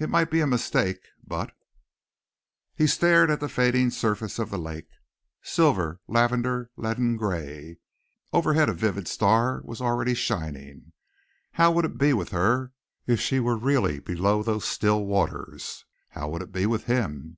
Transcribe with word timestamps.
It 0.00 0.08
might 0.08 0.30
be 0.30 0.40
a 0.40 0.46
mistake 0.46 0.98
but 1.22 1.54
He 2.74 2.86
stared 2.86 3.30
at 3.30 3.38
the 3.38 3.50
fading 3.50 3.90
surface 3.90 4.38
of 4.38 4.48
the 4.48 4.56
lake, 4.56 4.88
silver, 5.42 6.00
lavender, 6.06 6.70
leaden 6.78 7.18
gray. 7.18 7.76
Overhead 8.32 8.70
a 8.70 8.72
vivid 8.72 9.06
star 9.06 9.60
was 9.66 9.82
already 9.82 10.14
shining. 10.14 10.94
How 11.52 11.70
would 11.72 11.84
it 11.84 11.98
be 11.98 12.14
with 12.14 12.30
her 12.30 12.72
if 13.06 13.20
she 13.20 13.40
were 13.40 13.58
really 13.58 13.98
below 14.00 14.42
those 14.42 14.64
still 14.64 15.04
waters? 15.04 15.84
How 16.12 16.30
would 16.30 16.40
it 16.40 16.50
be 16.50 16.64
with 16.64 16.84
him? 16.84 17.36